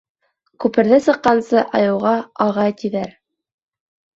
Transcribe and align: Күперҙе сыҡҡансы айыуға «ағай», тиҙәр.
Күперҙе 0.63 0.99
сыҡҡансы 1.07 1.63
айыуға 1.81 2.15
«ағай», 2.47 2.77
тиҙәр. 2.81 3.17